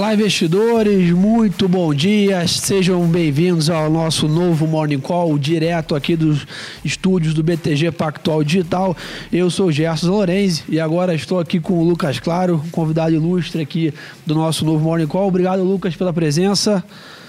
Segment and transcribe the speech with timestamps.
[0.00, 2.48] Olá, investidores, muito bom dia.
[2.48, 6.46] Sejam bem-vindos ao nosso novo Morning Call, direto aqui dos
[6.82, 8.96] estúdios do BTG Pactual Digital.
[9.30, 13.92] Eu sou Gerson Lorenzi e agora estou aqui com o Lucas Claro, convidado ilustre aqui
[14.24, 15.28] do nosso novo Morning Call.
[15.28, 16.82] Obrigado, Lucas, pela presença.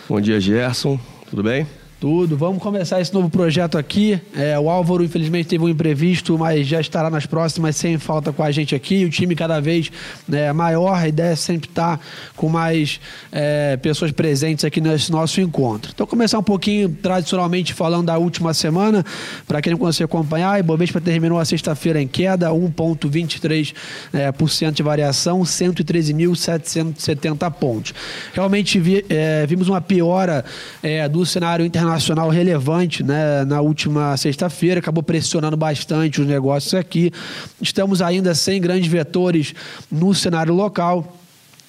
[0.08, 0.98] Bom dia, Gerson.
[1.30, 1.68] Tudo bem?
[2.02, 2.36] Tudo.
[2.36, 4.20] Vamos começar esse novo projeto aqui.
[4.36, 8.42] É, o Álvaro, infelizmente, teve um imprevisto, mas já estará nas próximas sem falta com
[8.42, 9.06] a gente aqui.
[9.06, 9.92] O time cada vez
[10.28, 10.96] né, maior.
[10.96, 12.00] A ideia é sempre estar
[12.36, 13.00] com mais
[13.32, 15.92] é, pessoas presentes aqui nesse nosso encontro.
[15.94, 19.06] Então, começar um pouquinho, tradicionalmente, falando da última semana.
[19.48, 23.76] Para quem não conseguiu acompanhar, Ibovespa terminou a sexta-feira em queda, 1,23%
[24.12, 27.94] é, por cento de variação, 113.770 pontos.
[28.34, 30.44] Realmente vi, é, vimos uma piora
[30.82, 36.74] é, do cenário internacional internacional relevante né, na última sexta-feira, acabou pressionando bastante os negócios
[36.74, 37.12] aqui.
[37.62, 39.54] Estamos ainda sem grandes vetores
[39.92, 41.18] no cenário local.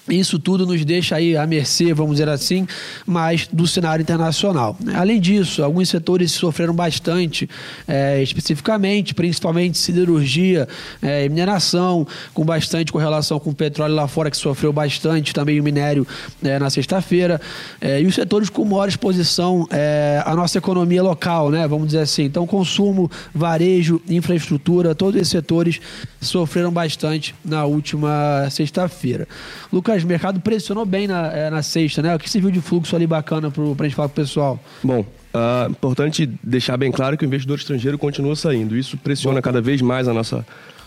[0.09, 2.67] Isso tudo nos deixa aí à mercê, vamos dizer assim,
[3.07, 4.77] mais do cenário internacional.
[4.95, 7.49] Além disso, alguns setores sofreram bastante,
[7.87, 10.67] é, especificamente, principalmente siderurgia
[11.01, 15.63] é, mineração, com bastante correlação com o petróleo lá fora, que sofreu bastante, também o
[15.63, 16.05] minério
[16.43, 17.41] é, na sexta-feira.
[17.81, 22.01] É, e os setores com maior exposição é, à nossa economia local, né, vamos dizer
[22.01, 22.25] assim.
[22.25, 25.81] Então, consumo, varejo, infraestrutura, todos esses setores
[26.21, 29.29] sofreram bastante na última sexta-feira.
[29.73, 32.15] Lucas, Lucas, o mercado pressionou bem na, é, na sexta, né?
[32.15, 34.61] O que você viu de fluxo ali bacana para a gente falar para o pessoal?
[34.83, 38.77] Bom, uh, importante deixar bem claro que o investidor estrangeiro continua saindo.
[38.77, 40.47] Isso pressiona cada vez mais a nossa,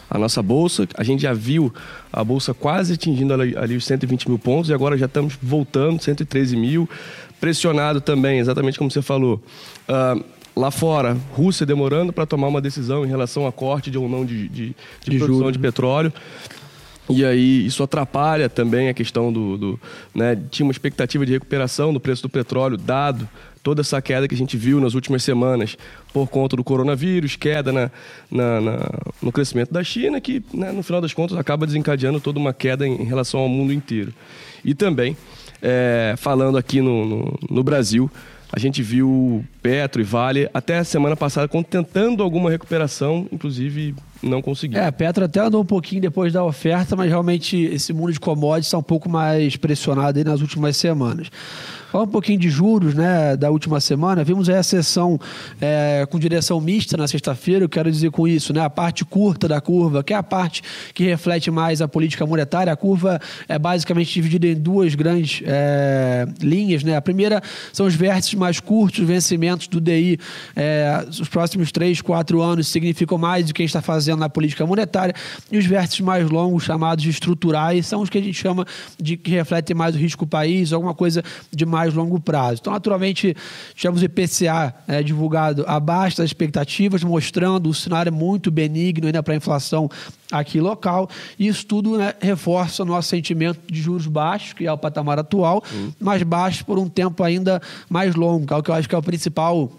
[0.09, 0.87] a nossa bolsa.
[0.95, 1.73] A gente já viu
[2.11, 6.01] a bolsa quase atingindo ali, ali os 120 mil pontos e agora já estamos voltando,
[6.01, 6.89] 113 mil.
[7.39, 9.41] Pressionado também, exatamente como você falou.
[9.87, 10.23] Uh,
[10.55, 14.25] lá fora, Rússia demorando para tomar uma decisão em relação a corte de ou não
[14.25, 16.11] de, de, de, de produção de petróleo.
[17.09, 19.79] E aí isso atrapalha também a questão do, do
[20.13, 23.29] né, tinha uma expectativa de recuperação do preço do petróleo dado
[23.65, 25.75] toda essa queda que a gente viu nas últimas semanas
[26.13, 27.91] por conta do coronavírus, queda na,
[28.29, 28.77] na, na
[29.19, 32.87] no crescimento da China, que né, no final das contas acaba desencadeando toda uma queda
[32.87, 34.13] em, em relação ao mundo inteiro.
[34.63, 35.17] E também,
[35.63, 38.09] é, falando aqui no, no, no Brasil,
[38.53, 43.95] a gente viu Petro e Vale até a semana passada tentando alguma recuperação, inclusive
[44.29, 44.79] não conseguiu.
[44.79, 48.19] É, a Petro até andou um pouquinho depois da oferta, mas realmente esse mundo de
[48.19, 51.29] commodities está um pouco mais pressionado nas últimas semanas.
[51.95, 55.17] Falar um pouquinho de juros né, da última semana, vimos aí a sessão
[55.61, 59.47] é, com direção mista na sexta-feira, eu quero dizer com isso, né, a parte curta
[59.47, 60.61] da curva, que é a parte
[60.93, 63.17] que reflete mais a política monetária, a curva
[63.47, 66.83] é basicamente dividida em duas grandes é, linhas.
[66.83, 66.97] Né?
[66.97, 67.41] A primeira
[67.71, 70.19] são os vértices mais curtos, os vencimentos do DI,
[70.53, 74.27] é, os próximos três, quatro anos significam mais do que a gente está fazendo na
[74.27, 75.15] política monetária,
[75.49, 78.67] e os vértices mais longos, chamados estruturais, são os que a gente chama
[79.01, 81.23] de que refletem mais o risco país, alguma coisa
[81.53, 82.59] de mais mais longo prazo.
[82.61, 83.35] Então, naturalmente,
[83.75, 89.33] tivemos o IPCA é, divulgado abaixo das expectativas, mostrando o cenário muito benigno ainda para
[89.33, 89.89] a inflação
[90.31, 91.09] aqui local.
[91.37, 95.19] E isso tudo né, reforça o nosso sentimento de juros baixos, que é o patamar
[95.19, 95.91] atual, uhum.
[95.99, 98.95] mas baixos por um tempo ainda mais longo, que é o que eu acho que
[98.95, 99.71] é o principal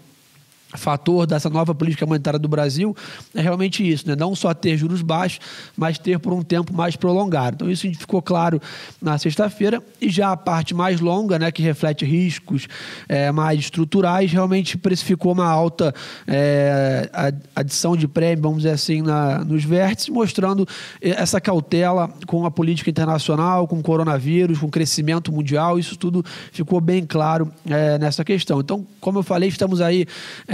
[0.75, 2.95] fator dessa nova política monetária do Brasil
[3.33, 4.15] é realmente isso, né?
[4.15, 5.39] não só ter juros baixos,
[5.77, 7.55] mas ter por um tempo mais prolongado.
[7.55, 8.61] Então isso ficou claro
[9.01, 12.67] na sexta-feira e já a parte mais longa, né, que reflete riscos
[13.07, 15.93] é, mais estruturais, realmente precificou uma alta
[16.27, 17.09] é,
[17.55, 20.67] adição de prêmio, vamos dizer assim, na, nos vértices, mostrando
[21.01, 26.23] essa cautela com a política internacional, com o coronavírus, com o crescimento mundial, isso tudo
[26.51, 28.59] ficou bem claro é, nessa questão.
[28.59, 30.05] Então, como eu falei, estamos aí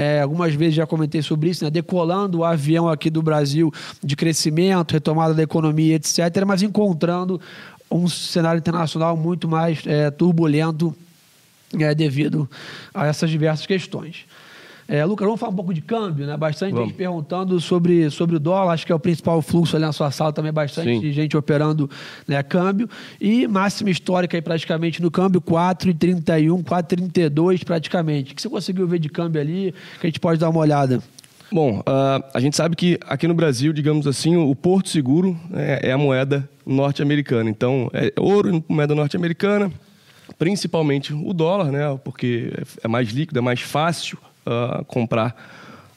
[0.03, 1.69] é, algumas vezes já comentei sobre isso, né?
[1.69, 3.71] decolando o avião aqui do Brasil
[4.03, 7.39] de crescimento, retomada da economia, etc., mas encontrando
[7.89, 10.93] um cenário internacional muito mais é, turbulento
[11.79, 12.49] é, devido
[12.93, 14.25] a essas diversas questões.
[14.87, 16.35] É, Lucas, vamos falar um pouco de câmbio, né?
[16.35, 16.89] Bastante vamos.
[16.89, 20.11] gente perguntando sobre, sobre o dólar, acho que é o principal fluxo ali na sua
[20.11, 21.11] sala também, bastante Sim.
[21.11, 21.89] gente operando
[22.27, 22.89] né, câmbio.
[23.19, 28.33] E máxima histórica aí praticamente no câmbio, 4,31, 4,32 praticamente.
[28.33, 31.01] O que você conseguiu ver de câmbio ali, que a gente pode dar uma olhada?
[31.51, 35.89] Bom, uh, a gente sabe que aqui no Brasil, digamos assim, o Porto Seguro é,
[35.89, 37.49] é a moeda norte-americana.
[37.49, 39.71] Então, é ouro, moeda norte-americana,
[40.37, 41.97] principalmente o dólar, né?
[42.03, 42.51] Porque
[42.83, 45.35] é mais líquido, é mais fácil uh, comprar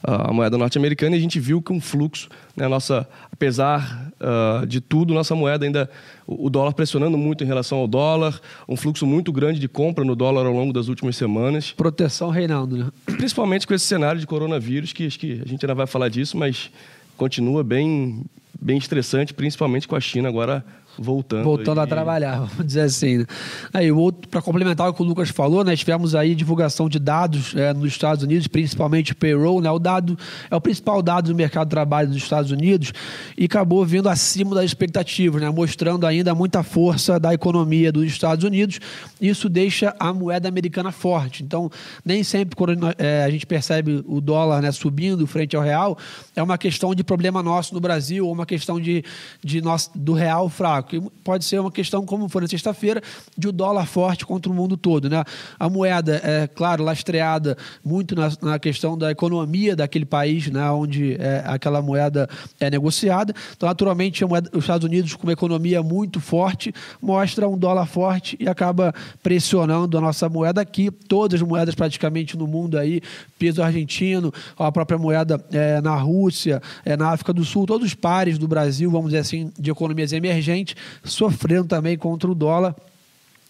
[0.03, 4.65] uh, a moeda norte-americana e a gente viu que um fluxo, né, nossa, apesar uh,
[4.65, 5.89] de tudo, nossa moeda ainda,
[6.25, 10.15] o dólar pressionando muito em relação ao dólar, um fluxo muito grande de compra no
[10.15, 11.71] dólar ao longo das últimas semanas.
[11.71, 12.89] Proteção reinando, né?
[13.05, 16.37] Principalmente com esse cenário de coronavírus, que acho que a gente ainda vai falar disso,
[16.37, 16.69] mas
[17.15, 18.23] continua bem,
[18.59, 20.63] bem estressante, principalmente com a China agora
[20.97, 21.43] voltando.
[21.43, 23.19] Voltando a trabalhar, vamos dizer assim.
[23.19, 23.25] Né?
[23.73, 27.55] Aí, outro, para complementar o que o Lucas falou, né, tivemos aí divulgação de dados
[27.55, 30.17] é, nos Estados Unidos, principalmente payroll, né, o dado
[30.49, 32.93] é o principal dado do mercado de trabalho dos Estados Unidos
[33.37, 38.43] e acabou vindo acima das expectativas, né, mostrando ainda muita força da economia dos Estados
[38.43, 38.79] Unidos.
[39.21, 41.43] Isso deixa a moeda americana forte.
[41.43, 41.69] Então,
[42.03, 45.97] nem sempre quando é, a gente percebe o dólar né, subindo frente ao real,
[46.35, 49.03] é uma questão de problema nosso no Brasil ou uma questão de,
[49.43, 50.86] de nosso, do real fraco.
[50.95, 53.01] E pode ser uma questão, como foi na sexta-feira,
[53.37, 55.09] de o dólar forte contra o mundo todo.
[55.09, 55.23] Né?
[55.59, 61.15] A moeda, é claro, lastreada muito na, na questão da economia daquele país, né, onde
[61.19, 62.29] é, aquela moeda
[62.59, 63.33] é negociada.
[63.55, 68.37] Então, naturalmente, moeda, os Estados Unidos, com uma economia muito forte, mostra um dólar forte
[68.39, 70.91] e acaba pressionando a nossa moeda aqui.
[70.91, 73.01] Todas as moedas praticamente no mundo aí,
[73.37, 77.93] peso argentino, a própria moeda é, na Rússia, é, na África do Sul, todos os
[77.93, 82.75] pares do Brasil, vamos dizer assim, de economias emergentes, sofrendo também contra o dólar.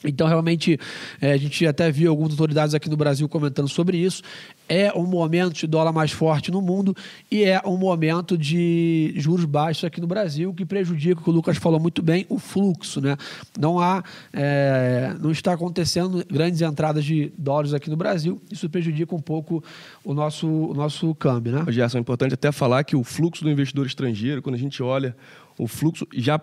[0.04, 0.80] Então, realmente,
[1.20, 4.22] é, a gente até viu algumas autoridades aqui no Brasil comentando sobre isso.
[4.70, 6.96] É um momento de dólar mais forte no mundo
[7.32, 11.58] e é um momento de juros baixos aqui no Brasil que prejudica, que o Lucas
[11.58, 13.02] falou muito bem, o fluxo.
[13.02, 13.18] Né?
[13.58, 14.04] Não há,
[14.34, 18.40] é, não está acontecendo grandes entradas de dólares aqui no Brasil.
[18.52, 19.64] Isso prejudica um pouco
[20.04, 21.54] o nosso, o nosso câmbio.
[21.54, 21.72] Né?
[21.72, 25.16] Gerson, é importante até falar que o fluxo do investidor estrangeiro, quando a gente olha
[25.58, 26.40] o fluxo, já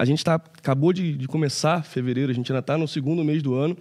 [0.00, 3.42] a gente tá, acabou de, de começar fevereiro, a gente ainda está no segundo mês
[3.42, 3.76] do ano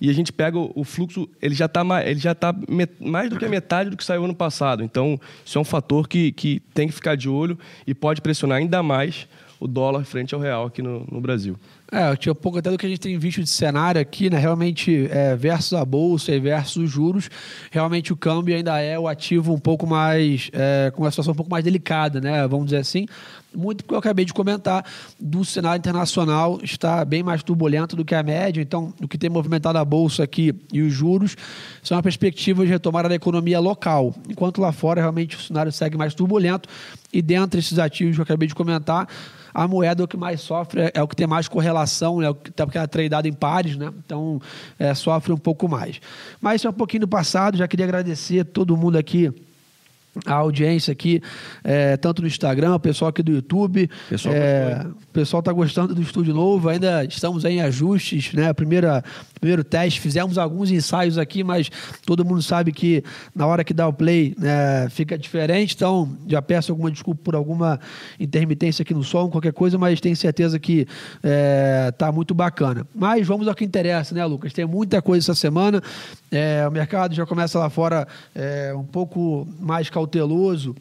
[0.00, 1.84] e a gente pega o, fluxo, ele já está
[2.34, 4.82] tá met, mais do que a metade do que saiu ano passado.
[4.82, 7.56] Então, isso é um fator que, que tem que ficar de olho
[7.86, 9.28] e pode pressionar ainda mais
[9.60, 11.56] o dólar frente ao real aqui no, no Brasil.
[11.94, 14.30] É, eu tinha um pouco até do que a gente tem visto de cenário aqui,
[14.30, 14.38] né?
[14.38, 17.28] Realmente, é, versus a bolsa e versus os juros,
[17.70, 21.36] realmente o câmbio ainda é o ativo um pouco mais, é, com uma situação um
[21.36, 22.48] pouco mais delicada, né?
[22.48, 23.06] Vamos dizer assim.
[23.54, 24.82] Muito porque eu acabei de comentar
[25.20, 28.62] do cenário internacional está bem mais turbulento do que a média.
[28.62, 31.36] Então, o que tem movimentado a bolsa aqui e os juros
[31.82, 34.14] são a perspectiva de retomada da economia local.
[34.30, 36.66] Enquanto lá fora, realmente, o cenário segue mais turbulento.
[37.12, 39.06] E dentre esses ativos que eu acabei de comentar,
[39.52, 42.28] a moeda é o que mais sofre, é o que tem mais correlação, né?
[42.28, 43.92] até porque é tradeado em pares, né?
[44.04, 44.40] então
[44.78, 46.00] é, sofre um pouco mais.
[46.40, 49.32] Mas isso é um pouquinho do passado, já queria agradecer todo mundo aqui
[50.26, 51.22] a audiência aqui,
[51.64, 53.88] é, tanto no Instagram, o pessoal aqui do YouTube.
[54.10, 58.52] Pessoal é, o pessoal está gostando do estúdio novo, ainda estamos em ajustes, né?
[58.52, 59.02] Primeira,
[59.40, 61.70] primeiro teste, fizemos alguns ensaios aqui, mas
[62.04, 63.02] todo mundo sabe que
[63.34, 67.34] na hora que dá o play né, fica diferente, então já peço alguma desculpa por
[67.34, 67.80] alguma
[68.20, 70.86] intermitência aqui no som, qualquer coisa, mas tenho certeza que
[71.88, 72.86] está é, muito bacana.
[72.94, 74.52] Mas vamos ao que interessa, né, Lucas?
[74.52, 75.82] Tem muita coisa essa semana,
[76.30, 80.74] é, o mercado já começa lá fora é, um pouco mais calmo cauteloso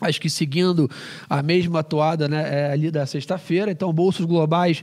[0.00, 0.90] acho que seguindo
[1.28, 3.70] a mesma atuada né, é, ali da sexta-feira.
[3.70, 4.82] Então, bolsas globais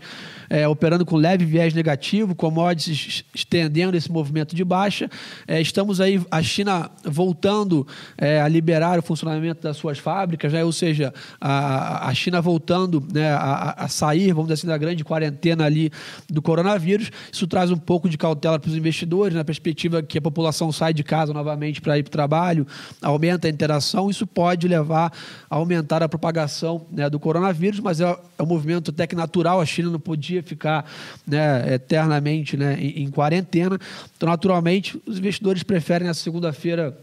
[0.49, 5.09] é, operando com leve viés negativo, commodities estendendo esse movimento de baixa.
[5.47, 7.87] É, estamos aí, a China voltando
[8.17, 13.05] é, a liberar o funcionamento das suas fábricas, né, ou seja, a, a China voltando
[13.13, 15.91] né, a, a, sair, vamos dizer assim, da grande quarentena ali
[16.29, 17.11] do coronavírus.
[17.31, 20.93] Isso traz um pouco de cautela para os investidores, na perspectiva que a população sai
[20.93, 22.67] de casa novamente para ir para o trabalho,
[23.01, 24.09] aumenta a interação.
[24.09, 25.02] Isso pode levar
[25.49, 29.59] a aumentar a propagação né, do coronavírus, mas é, é, um movimento até que natural,
[29.59, 30.85] a China não podia ficar
[31.25, 33.79] né, eternamente né, em, em quarentena.
[34.15, 36.97] Então, naturalmente, os investidores preferem nessa segunda-feira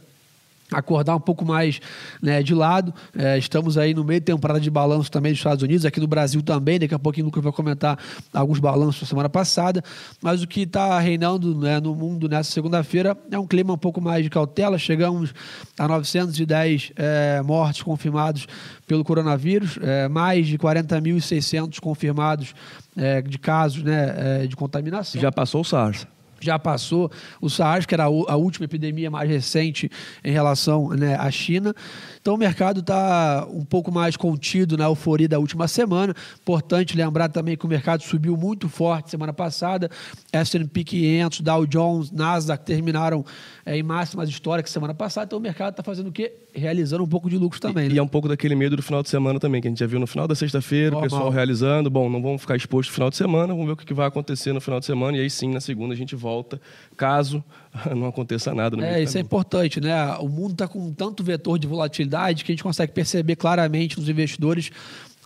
[0.73, 1.81] acordar um pouco mais
[2.23, 2.95] né, de lado.
[3.17, 6.07] É, estamos aí no meio de temporada de balanço também dos Estados Unidos, aqui no
[6.07, 6.79] Brasil também.
[6.79, 7.99] Daqui a pouquinho o Lucas vai comentar
[8.33, 9.83] alguns balanços da semana passada.
[10.23, 14.01] Mas o que está reinando né, no mundo nessa segunda-feira é um clima um pouco
[14.01, 14.79] mais de cautela.
[14.79, 15.35] Chegamos
[15.79, 18.47] a 910 é, mortes confirmados
[18.87, 22.55] pelo coronavírus, é, mais de 40.600 confirmados
[22.97, 25.21] é, de casos né, é, de contaminação.
[25.21, 26.07] Já passou o SARS
[26.41, 29.91] já passou o SARS, que era a última epidemia mais recente
[30.25, 31.75] em relação né, à China.
[32.21, 36.15] Então o mercado está um pouco mais contido na euforia da última semana.
[36.43, 39.91] Importante lembrar também que o mercado subiu muito forte semana passada.
[40.31, 43.25] S&P 500, Dow Jones, Nasdaq terminaram
[43.65, 45.25] é, em máximas históricas semana passada.
[45.25, 46.33] Então o mercado está fazendo o quê?
[46.53, 47.87] Realizando um pouco de lucro também.
[47.87, 47.95] E, né?
[47.95, 49.87] e, é um pouco daquele medo do final de semana também, que a gente já
[49.87, 51.89] viu no final da sexta-feira, o pessoal realizando.
[51.89, 54.53] Bom, não vamos ficar exposto no final de semana, vamos ver o que vai acontecer
[54.53, 55.17] no final de semana.
[55.17, 56.61] E aí sim, na segunda a gente volta,
[56.99, 57.43] caso
[57.97, 58.77] não aconteça nada.
[58.77, 60.15] No é, isso é importante, né?
[60.19, 62.10] O mundo está com tanto vetor de volatilidade
[62.45, 64.71] que a gente consegue perceber claramente nos investidores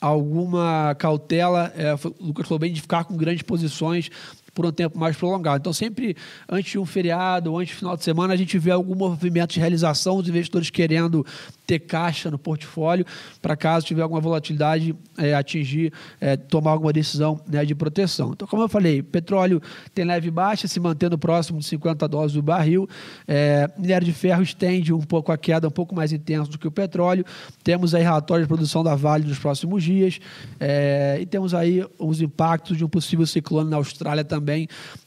[0.00, 1.72] alguma cautela.
[1.76, 4.10] É, o Lucas falou bem de ficar com grandes posições
[4.54, 5.58] por um tempo mais prolongado.
[5.58, 6.16] Então, sempre
[6.48, 9.52] antes de um feriado ou antes do final de semana, a gente vê algum movimento
[9.52, 11.26] de realização, os investidores querendo
[11.66, 13.06] ter caixa no portfólio,
[13.40, 18.32] para caso tiver alguma volatilidade, é, atingir, é, tomar alguma decisão né, de proteção.
[18.32, 19.60] Então, como eu falei, petróleo
[19.94, 22.88] tem leve baixa, se mantendo próximo de 50 dólares do barril.
[23.26, 26.68] É, minério de ferro estende um pouco a queda, um pouco mais intensa do que
[26.68, 27.24] o petróleo.
[27.62, 30.20] Temos aí relatório de produção da Vale nos próximos dias.
[30.60, 34.43] É, e temos aí os impactos de um possível ciclone na Austrália também,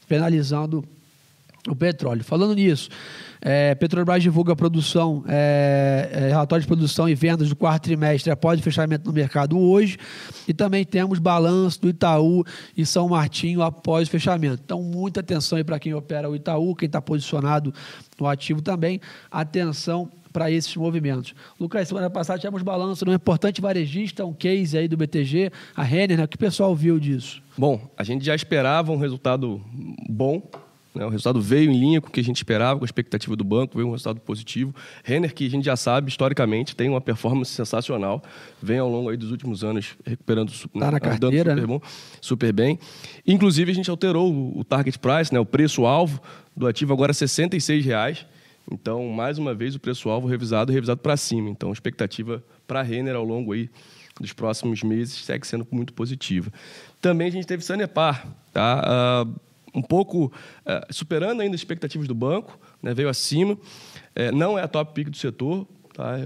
[0.08, 0.84] penalizando
[1.68, 2.24] o petróleo.
[2.24, 2.88] Falando nisso,
[3.40, 8.58] é, Petrobras divulga produção, é, é, relatório de produção e vendas do quarto trimestre após
[8.58, 9.96] o fechamento no mercado hoje.
[10.46, 12.44] E também temos balanço do Itaú
[12.76, 14.62] e São Martinho após o fechamento.
[14.64, 17.72] Então, muita atenção aí para quem opera o Itaú, quem está posicionado
[18.18, 19.00] no ativo também.
[19.30, 21.34] Atenção para esses movimentos.
[21.58, 25.82] Lucas, semana passada tivemos balanço de um importante varejista, um case aí do BTG, a
[25.82, 26.24] Renner, né?
[26.24, 27.42] o que o pessoal viu disso?
[27.56, 29.60] Bom, a gente já esperava um resultado
[30.08, 30.40] bom
[30.94, 31.04] né?
[31.04, 33.44] O resultado veio em linha com o que a gente esperava, com a expectativa do
[33.44, 34.74] banco, veio um resultado positivo.
[35.04, 38.22] Renner, que a gente já sabe, historicamente, tem uma performance sensacional,
[38.60, 41.66] vem ao longo aí dos últimos anos recuperando tá na carteira, super, né?
[41.66, 41.80] bom,
[42.20, 42.78] super bem.
[43.26, 45.38] Inclusive, a gente alterou o, target price, né?
[45.38, 46.20] o preço-alvo
[46.56, 48.26] do ativo agora é 66 reais.
[48.70, 51.48] Então, mais uma vez, o preço-alvo revisado revisado para cima.
[51.48, 53.70] Então, a expectativa para a Renner ao longo aí
[54.20, 56.52] dos próximos meses segue sendo muito positiva.
[57.00, 59.24] Também a gente teve Sanepar, tá?
[59.26, 59.40] Uh,
[59.74, 63.56] um pouco uh, superando ainda as expectativas do banco, né, veio acima.
[64.14, 65.66] É, não é a top pick do setor.
[65.94, 66.16] Tá?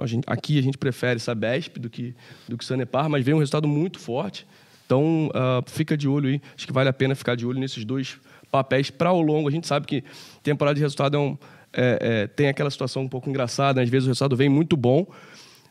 [0.00, 2.14] A gente, aqui a gente prefere Sabesp do que,
[2.48, 4.46] do que Sanepar, mas veio um resultado muito forte.
[4.86, 6.40] Então, uh, fica de olho aí.
[6.56, 8.16] Acho que vale a pena ficar de olho nesses dois
[8.50, 9.48] papéis para o longo.
[9.48, 10.02] A gente sabe que
[10.42, 11.36] temporada de resultado é um,
[11.72, 13.80] é, é, tem aquela situação um pouco engraçada.
[13.80, 13.84] Né?
[13.84, 15.06] Às vezes o resultado vem muito bom,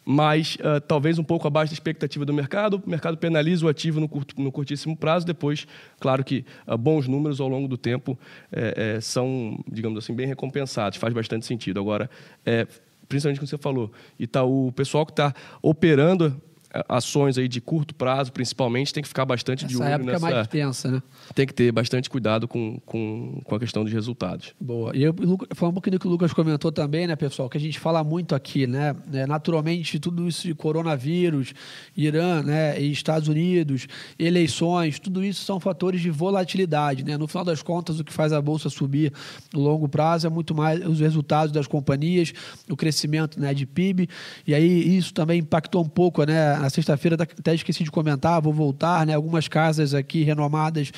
[0.05, 2.81] mas uh, talvez um pouco abaixo da expectativa do mercado.
[2.85, 5.25] O mercado penaliza o ativo no, curto, no curtíssimo prazo.
[5.25, 5.67] Depois,
[5.99, 8.17] claro que uh, bons números ao longo do tempo
[8.51, 10.97] é, é, são, digamos assim, bem recompensados.
[10.97, 11.79] Faz bastante sentido.
[11.79, 12.09] Agora,
[12.45, 12.65] é,
[13.09, 16.41] principalmente como você falou, Itaú, o pessoal que está operando
[16.87, 20.29] ações aí de curto prazo, principalmente, tem que ficar bastante Essa de olho época nessa...
[20.29, 21.01] é mais tensa, né?
[21.33, 24.53] Tem que ter bastante cuidado com, com, com a questão dos resultados.
[24.59, 24.95] Boa.
[24.95, 25.15] E eu,
[25.55, 28.03] falar um pouquinho do que o Lucas comentou também, né, pessoal, que a gente fala
[28.03, 28.95] muito aqui, né?
[29.13, 31.53] É, naturalmente, tudo isso de coronavírus,
[31.95, 33.87] Irã, né, e Estados Unidos,
[34.19, 37.17] eleições, tudo isso são fatores de volatilidade, né?
[37.17, 39.13] No final das contas, o que faz a bolsa subir
[39.53, 42.33] no longo prazo é muito mais os resultados das companhias,
[42.69, 44.09] o crescimento, né, de PIB,
[44.45, 48.53] e aí isso também impactou um pouco, né, na sexta-feira até esqueci de comentar, vou
[48.53, 49.13] voltar, né?
[49.13, 50.91] Algumas casas aqui renomadas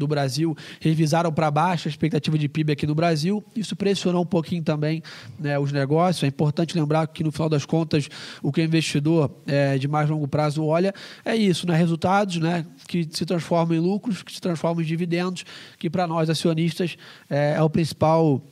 [0.00, 3.44] do Brasil revisaram para baixo a expectativa de PIB aqui no Brasil.
[3.54, 5.02] Isso pressionou um pouquinho também
[5.38, 6.24] né, os negócios.
[6.24, 8.08] É importante lembrar que, no final das contas,
[8.42, 10.92] o que o investidor é, de mais longo prazo olha
[11.24, 11.76] é isso, né?
[11.76, 15.44] resultados né, que se transformam em lucros, que se transformam em dividendos,
[15.78, 16.96] que para nós acionistas
[17.28, 18.42] é, é o principal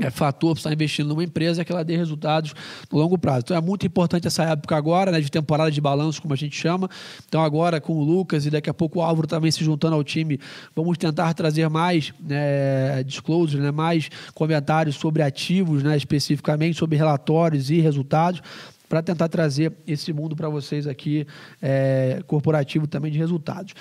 [0.00, 2.54] é, fator para estar investindo numa empresa é que ela dê resultados
[2.90, 3.40] no longo prazo.
[3.44, 6.56] Então é muito importante essa época agora, né, de temporada de balanço, como a gente
[6.56, 6.88] chama.
[7.28, 10.02] Então agora com o Lucas e daqui a pouco o Álvaro também se juntando ao
[10.02, 10.40] time,
[10.74, 17.70] vamos tentar trazer mais né, disclosures, né, mais comentários sobre ativos, né, especificamente sobre relatórios
[17.70, 18.40] e resultados
[18.88, 21.26] para tentar trazer esse mundo para vocês aqui,
[21.62, 23.72] é, corporativo também de resultados.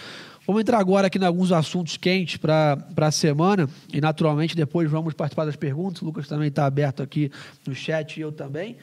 [0.45, 5.13] Vamos entrar agora aqui em alguns assuntos quentes para a semana e, naturalmente, depois vamos
[5.13, 6.01] participar das perguntas.
[6.01, 7.31] O Lucas também está aberto aqui
[7.65, 8.75] no chat e eu também.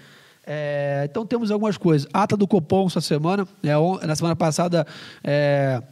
[0.47, 2.09] É, então, temos algumas coisas.
[2.13, 3.47] Ata do Copom essa semana.
[3.63, 4.87] É, na semana passada,
[5.23, 5.83] é,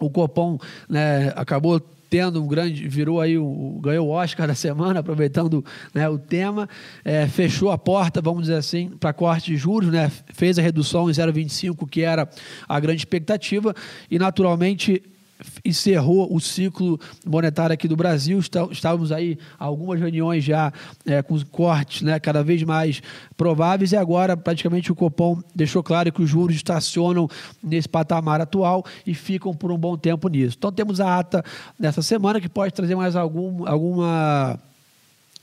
[0.00, 5.00] o Copom né, acabou tendo um grande, virou aí, o, ganhou o Oscar da semana,
[5.00, 6.68] aproveitando né, o tema,
[7.04, 11.08] é, fechou a porta, vamos dizer assim, para corte de juros, né, fez a redução
[11.08, 12.28] em 0,25, que era
[12.68, 13.74] a grande expectativa,
[14.10, 15.02] e naturalmente
[15.64, 18.38] encerrou o ciclo monetário aqui do Brasil.
[18.70, 20.72] Estávamos aí algumas reuniões já
[21.04, 23.02] é, com cortes né, cada vez mais
[23.36, 27.28] prováveis e agora praticamente o Copom deixou claro que os juros estacionam
[27.62, 30.56] nesse patamar atual e ficam por um bom tempo nisso.
[30.58, 31.44] Então temos a ata
[31.78, 34.58] dessa semana que pode trazer mais algum, alguma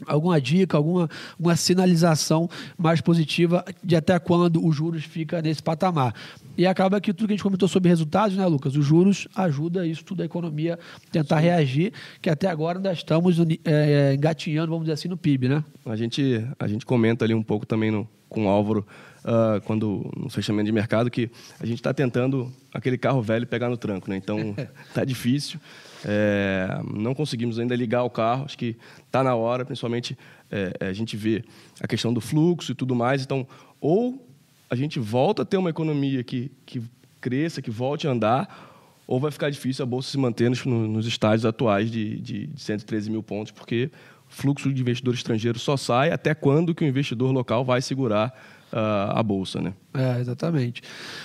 [0.07, 1.09] alguma dica, alguma
[1.39, 6.13] uma sinalização mais positiva de até quando os juros fica nesse patamar.
[6.57, 8.75] E acaba que tudo que a gente comentou sobre resultados, né, Lucas?
[8.75, 10.77] Os juros ajuda isso tudo a economia
[11.11, 11.43] tentar Sim.
[11.43, 15.63] reagir, que até agora ainda estamos é, engatinhando, vamos dizer assim, no PIB, né?
[15.85, 18.85] A gente, a gente comenta ali um pouco também no, com o Álvaro,
[19.23, 23.69] uh, quando no fechamento de mercado, que a gente está tentando aquele carro velho pegar
[23.69, 24.17] no tranco, né?
[24.17, 24.55] Então,
[24.93, 25.59] tá difícil.
[26.05, 28.75] É, não conseguimos ainda ligar o carro, acho que
[29.05, 30.17] está na hora, principalmente
[30.51, 31.43] é, a gente vê
[31.79, 33.21] a questão do fluxo e tudo mais.
[33.21, 33.47] Então,
[33.79, 34.27] ou
[34.69, 36.81] a gente volta a ter uma economia que, que
[37.21, 38.71] cresça, que volte a andar,
[39.07, 42.61] ou vai ficar difícil a Bolsa se manter nos, nos estádios atuais de, de, de
[42.61, 43.91] 113 mil pontos, porque
[44.33, 48.33] fluxo de investidor estrangeiro só sai até quando que o investidor local vai segurar
[48.73, 49.61] uh, a Bolsa.
[49.61, 49.73] Né?
[49.93, 50.81] É, exatamente.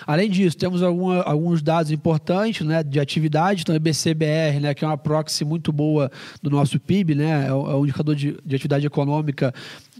[0.06, 4.88] Além disso, temos alguma, alguns dados importantes né, de atividade, então IBCBR, né, que é
[4.88, 6.10] uma proxy muito boa
[6.42, 9.54] do nosso PIB, né, é o, é indicador de, de atividade econômica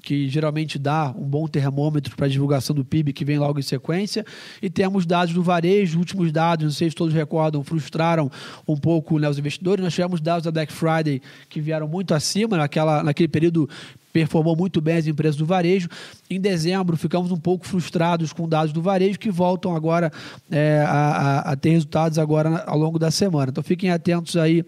[0.08, 3.62] que geralmente dá um bom termômetro para a divulgação do PIB, que vem logo em
[3.62, 4.24] sequência.
[4.62, 8.30] E temos dados do varejo, últimos dados, não sei se todos recordam, frustraram
[8.66, 9.84] um pouco né, os investidores.
[9.84, 13.68] Nós tivemos dados da Black Friday que vieram muito acima, naquela, naquele período
[14.10, 15.90] performou muito bem as empresas do varejo.
[16.30, 20.10] Em dezembro, ficamos um pouco frustrados com dados do varejo que voltam agora
[20.50, 23.50] é, a, a, ter resultados agora ao longo da semana.
[23.50, 24.64] Então fiquem atentos aí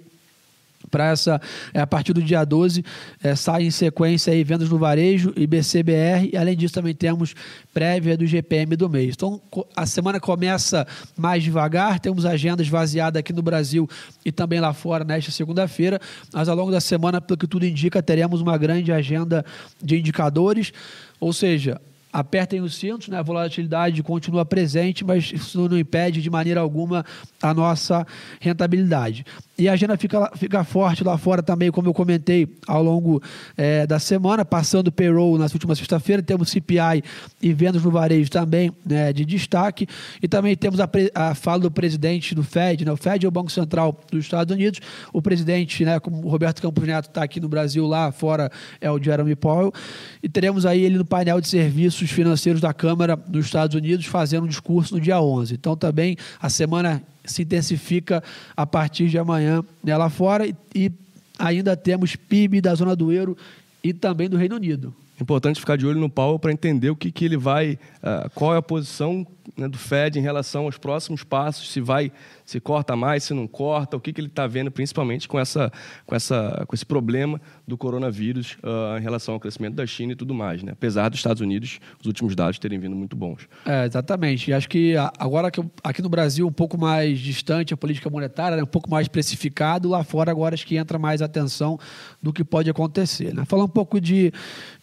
[0.90, 1.40] para essa
[1.72, 2.84] é, a partir do dia 12
[3.22, 7.34] é, sai em sequência aí vendas no varejo e BCBR e além disso também temos
[7.72, 9.14] prévia do GPM do mês.
[9.14, 9.40] Então
[9.76, 13.88] a semana começa mais devagar, temos agenda esvaziada aqui no Brasil
[14.24, 16.00] e também lá fora nesta segunda-feira,
[16.32, 19.44] mas ao longo da semana, pelo que tudo indica, teremos uma grande agenda
[19.82, 20.72] de indicadores,
[21.18, 21.80] ou seja,
[22.12, 23.18] apertem os cintos, né?
[23.18, 27.04] a volatilidade continua presente, mas isso não impede de maneira alguma
[27.40, 28.06] a nossa
[28.40, 29.24] rentabilidade.
[29.60, 33.22] E a agenda fica, fica forte lá fora também, como eu comentei ao longo
[33.58, 37.04] é, da semana, passando payroll na última sexta-feira, temos CPI
[37.42, 39.86] e vendas no varejo também né, de destaque,
[40.22, 42.90] e também temos a, a fala do presidente do Fed, né?
[42.90, 44.80] o Fed é o Banco Central dos Estados Unidos,
[45.12, 48.50] o presidente, né, como o Roberto Campos Neto está aqui no Brasil, lá fora
[48.80, 49.74] é o Jeremy Powell,
[50.22, 54.44] e teremos aí ele no painel de serviços financeiros da Câmara dos Estados Unidos fazendo
[54.44, 55.52] um discurso no dia 11.
[55.52, 58.22] Então também a semana se intensifica
[58.56, 60.92] a partir de amanhã né, lá fora e, e
[61.38, 63.36] ainda temos PIB da zona do euro
[63.82, 64.94] e também do Reino Unido.
[65.20, 68.54] Importante ficar de olho no Powell para entender o que, que ele vai, uh, qual
[68.54, 72.10] é a posição né, do Fed em relação aos próximos passos, se vai,
[72.50, 75.72] se corta mais, se não corta, o que, que ele está vendo, principalmente com, essa,
[76.04, 80.16] com, essa, com esse problema do coronavírus uh, em relação ao crescimento da China e
[80.16, 80.60] tudo mais.
[80.60, 80.72] Né?
[80.72, 83.48] Apesar dos Estados Unidos, os últimos dados terem vindo muito bons.
[83.64, 84.50] É, exatamente.
[84.50, 88.56] E acho que agora que aqui no Brasil um pouco mais distante a política monetária,
[88.56, 91.78] né, um pouco mais precificado, lá fora agora acho que entra mais atenção
[92.20, 93.32] do que pode acontecer.
[93.32, 93.44] Né?
[93.44, 94.32] Falar um pouco de,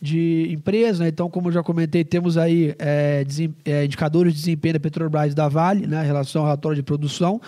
[0.01, 1.09] de empresa, né?
[1.09, 3.25] então como eu já comentei, temos aí é,
[3.65, 6.83] é, indicadores de desempenho da Petrobras e da Vale, né, em relação ao relatório de
[6.83, 7.41] produção.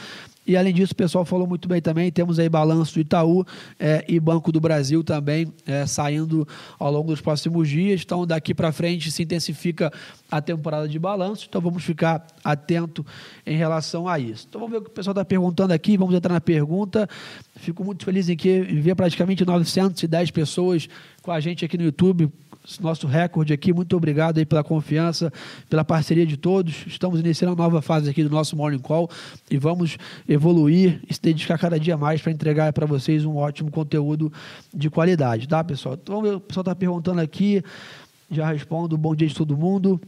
[0.45, 2.12] E além disso, o pessoal falou muito bem também.
[2.12, 3.45] Temos aí balanço do Itaú
[3.80, 6.47] é, e Banco do Brasil também é, saindo
[6.80, 8.02] ao longo dos próximos dias.
[8.04, 9.93] Então, daqui para frente se intensifica
[10.32, 11.45] a temporada de balanço.
[11.47, 13.06] Então, vamos ficar atento
[13.45, 14.47] em relação a isso.
[14.49, 15.95] Então, vamos ver o que o pessoal está perguntando aqui.
[15.97, 17.08] Vamos entrar na pergunta.
[17.58, 20.89] Fico muito feliz em que ver praticamente 910 pessoas
[21.21, 22.32] com a gente aqui no YouTube
[22.82, 23.73] nosso recorde aqui.
[23.73, 25.32] Muito obrigado aí pela confiança,
[25.69, 26.86] pela parceria de todos.
[26.86, 29.10] Estamos iniciando uma nova fase aqui do nosso Morning Call
[29.49, 33.71] e vamos evoluir e se dedicar cada dia mais para entregar para vocês um ótimo
[33.71, 34.32] conteúdo
[34.73, 35.97] de qualidade, tá, pessoal?
[36.01, 37.63] Então, o pessoal está perguntando aqui,
[38.29, 38.97] já respondo.
[38.97, 39.99] Bom dia de todo mundo.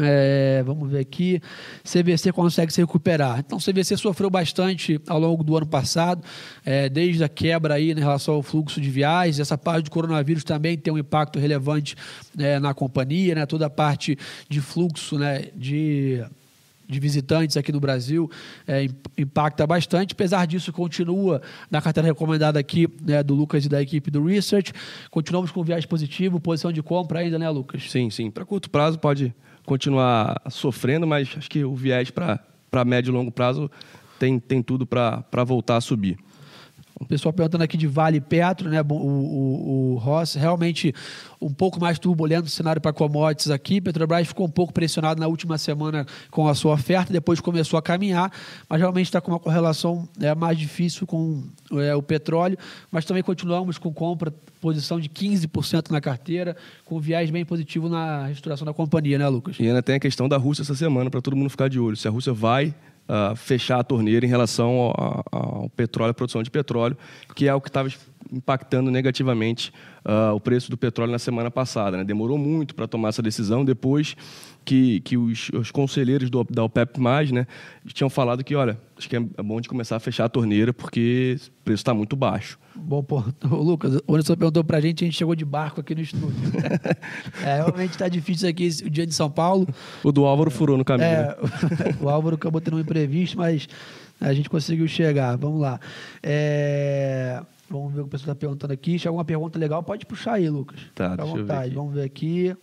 [0.00, 1.40] É, vamos ver aqui.
[1.82, 3.40] CVC consegue se recuperar.
[3.40, 6.24] Então, CVC sofreu bastante ao longo do ano passado,
[6.64, 9.38] é, desde a quebra aí em relação ao fluxo de viagens.
[9.38, 11.96] Essa parte do coronavírus também tem um impacto relevante
[12.38, 13.46] é, na companhia, né?
[13.46, 14.16] toda a parte
[14.48, 15.46] de fluxo né?
[15.54, 16.24] de
[16.86, 18.30] de visitantes aqui no Brasil
[18.68, 20.12] é, impacta bastante.
[20.12, 24.72] Apesar disso, continua na carteira recomendada aqui né, do Lucas e da equipe do Research.
[25.10, 27.90] Continuamos com viés positivo, posição de compra ainda, né, Lucas?
[27.90, 28.30] Sim, sim.
[28.30, 33.30] Para curto prazo pode continuar sofrendo, mas acho que o viés para médio e longo
[33.30, 33.70] prazo
[34.18, 36.18] tem, tem tudo para voltar a subir.
[36.98, 38.80] O pessoal perguntando aqui de Vale Petro, né?
[38.80, 40.94] O, o, o Ross, realmente
[41.40, 43.80] um pouco mais turbulento o cenário para commodities aqui.
[43.80, 47.82] Petrobras ficou um pouco pressionado na última semana com a sua oferta, depois começou a
[47.82, 48.32] caminhar,
[48.68, 52.56] mas realmente está com uma correlação é, mais difícil com é, o petróleo.
[52.90, 58.26] Mas também continuamos com compra, posição de 15% na carteira, com viés bem positivo na
[58.26, 59.56] reestruturação da companhia, né, Lucas?
[59.58, 61.96] E ainda tem a questão da Rússia essa semana, para todo mundo ficar de olho.
[61.96, 62.74] Se a Rússia vai
[63.08, 66.96] uh, fechar a torneira em relação ao, ao, petróleo, à produção de petróleo,
[67.34, 67.88] que é o que estava
[68.32, 69.72] impactando negativamente
[70.04, 71.96] uh, o preço do petróleo na semana passada.
[71.96, 72.04] Né?
[72.04, 74.16] Demorou muito para tomar essa decisão, depois
[74.64, 76.98] que, que os, os conselheiros do, da OPEP+,
[77.32, 77.46] né,
[77.88, 80.72] tinham falado que, olha, acho que é, é bom de começar a fechar a torneira
[80.72, 82.58] porque o preço está muito baixo.
[82.74, 85.94] Bom, pô, Lucas, o Anderson perguntou para a gente, a gente chegou de barco aqui
[85.94, 86.34] no estúdio.
[87.44, 89.68] é, realmente está difícil aqui o dia de São Paulo.
[90.02, 91.08] O do Álvaro furou no caminho.
[91.08, 91.36] É,
[92.00, 93.68] o Álvaro acabou tendo um imprevisto, mas
[94.20, 95.36] a gente conseguiu chegar.
[95.36, 95.78] Vamos lá.
[96.22, 97.40] É...
[97.78, 98.98] Vamos ver o que o pessoal está perguntando aqui.
[98.98, 100.80] Se alguma pergunta legal, pode puxar aí, Lucas.
[100.94, 101.74] Tá, Fica à vontade.
[101.74, 102.56] Vamos ver aqui.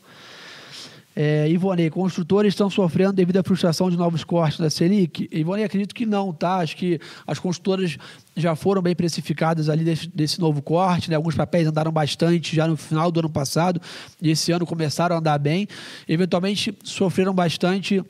[1.13, 5.27] É, Ivone, construtores estão sofrendo devido à frustração de novos cortes da Selic?
[5.31, 6.57] Ivone, acredito que não, tá?
[6.57, 7.97] Acho que as construtoras
[8.35, 11.17] já foram bem precificadas ali desse, desse novo corte, né?
[11.17, 13.81] Alguns papéis andaram bastante já no final do ano passado
[14.21, 15.67] e esse ano começaram a andar bem.
[16.07, 18.01] Eventualmente sofreram bastante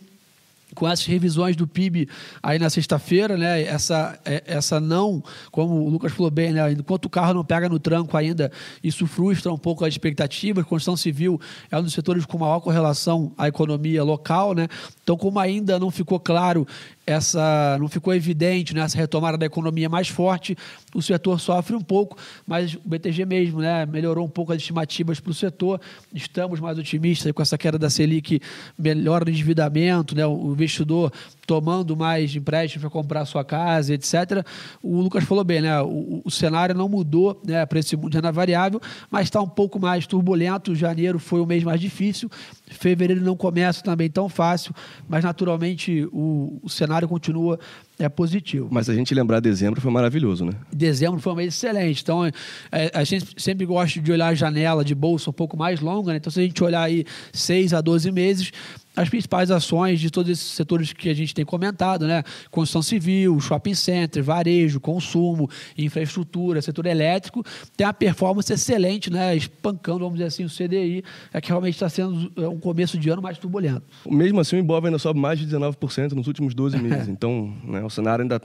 [0.75, 2.07] com essas revisões do PIB
[2.41, 3.61] aí na sexta-feira, né?
[3.63, 6.71] Essa, é, essa não, como o Lucas falou bem, né?
[6.71, 8.51] Enquanto o carro não pega no tranco ainda,
[8.83, 10.65] isso frustra um pouco as expectativas.
[10.65, 14.67] Construção civil é um dos setores com maior correlação à economia local, né?
[15.03, 16.65] Então, como ainda não ficou claro
[17.11, 20.57] essa não ficou evidente né, essa retomada da economia mais forte,
[20.93, 25.19] o setor sofre um pouco, mas o BTG mesmo né, melhorou um pouco as estimativas
[25.19, 25.79] para o setor.
[26.13, 28.41] Estamos mais otimistas com essa queda da Selic,
[28.77, 31.11] melhora o endividamento, né, o investidor
[31.51, 34.41] tomando mais empréstimos para comprar sua casa, etc.
[34.81, 35.81] O Lucas falou bem, né?
[35.81, 39.49] O, o cenário não mudou né, para esse mundo de renda variável, mas está um
[39.49, 40.73] pouco mais turbulento.
[40.73, 42.31] Janeiro foi o mês mais difícil,
[42.69, 44.73] fevereiro não começa também tão fácil,
[45.09, 47.59] mas naturalmente o, o cenário continua
[48.03, 48.67] é positivo.
[48.71, 50.53] Mas a gente lembrar dezembro foi maravilhoso, né?
[50.71, 52.01] Dezembro foi um mês excelente.
[52.01, 55.79] Então, é, a gente sempre gosta de olhar a janela de bolsa um pouco mais
[55.79, 56.17] longa, né?
[56.17, 58.51] Então, se a gente olhar aí 6 a 12 meses,
[58.95, 62.23] as principais ações de todos esses setores que a gente tem comentado, né?
[62.49, 67.43] Construção civil, shopping center, varejo, consumo, infraestrutura, setor elétrico,
[67.75, 69.35] tem uma performance excelente, né?
[69.35, 73.21] Espancando, vamos dizer assim, o CDI, é que realmente está sendo um começo de ano
[73.21, 73.83] mais turbulento.
[74.05, 77.07] Mesmo assim, o Ibov ainda sobe mais de 19% nos últimos 12 meses.
[77.09, 78.41] então, né, cenário ainda,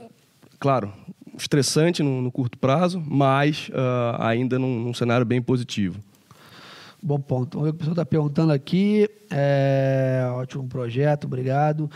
[0.59, 0.93] claro,
[1.37, 5.99] estressante no, no curto prazo, mas uh, ainda num, num cenário bem positivo.
[7.01, 7.63] Bom ponto.
[7.63, 9.07] O pessoal está perguntando aqui.
[9.29, 11.89] É, ótimo projeto, obrigado.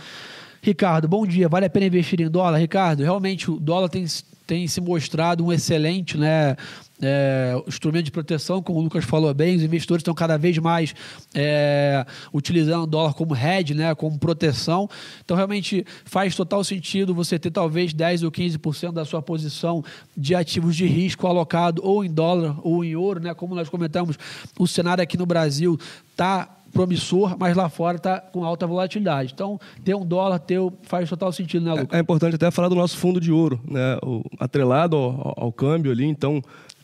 [0.61, 1.49] Ricardo, bom dia.
[1.49, 2.59] Vale a pena investir em dólar?
[2.59, 4.05] Ricardo, realmente o dólar tem,
[4.45, 6.55] tem se mostrado um excelente né,
[7.01, 10.93] é, instrumento de proteção, como o Lucas falou bem, os investidores estão cada vez mais
[11.33, 14.89] é, utilizando o dólar como hedge, né, como proteção.
[15.23, 19.83] Então, realmente faz total sentido você ter talvez 10 ou 15% da sua posição
[20.15, 23.33] de ativos de risco alocado ou em dólar ou em ouro, né?
[23.33, 24.17] Como nós comentamos,
[24.59, 25.79] o cenário aqui no Brasil
[26.11, 29.33] está promissor, mas lá fora está com alta volatilidade.
[29.33, 31.87] Então, ter um dólar teu faz total sentido, né, Lucas?
[31.91, 33.97] É, é importante até falar do nosso fundo de ouro, né?
[34.03, 36.41] O, atrelado ao, ao, ao câmbio ali, então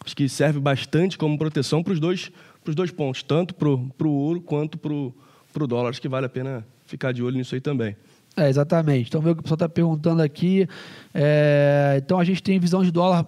[0.07, 2.31] Acho que serve bastante como proteção para os dois,
[2.65, 5.89] dois pontos, tanto para o ouro quanto para o dólar.
[5.89, 7.93] Acho que vale a pena ficar de olho nisso aí também.
[8.37, 9.09] É, exatamente.
[9.09, 10.65] Então, vê o que o pessoal está perguntando aqui.
[11.13, 13.27] É, então, a gente tem visão de dólar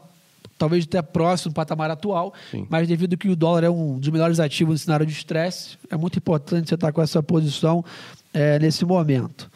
[0.57, 2.65] talvez até próximo do patamar atual, Sim.
[2.69, 5.97] mas devido que o dólar é um dos melhores ativos no cenário de estresse, é
[5.97, 7.83] muito importante você estar com essa posição
[8.33, 9.51] é, nesse momento.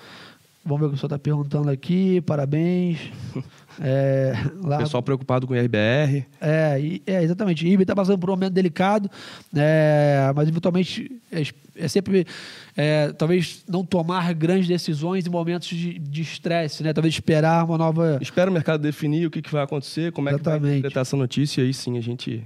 [0.65, 2.19] Vamos ver o que o pessoal está perguntando aqui.
[2.21, 2.99] Parabéns.
[3.81, 4.33] É,
[4.63, 4.77] lá...
[4.77, 6.25] Pessoal preocupado com o IRBR.
[6.41, 7.63] É, é exatamente.
[7.63, 9.09] O IRB está passando por um momento delicado,
[9.55, 11.43] é, mas eventualmente é,
[11.75, 12.25] é sempre
[12.75, 16.93] é, talvez não tomar grandes decisões em momentos de estresse, né?
[16.93, 18.19] Talvez esperar uma nova.
[18.21, 20.59] Espera o mercado definir o que, que vai acontecer, como é exatamente.
[20.59, 22.43] que vai interpretar essa notícia, e aí sim a gente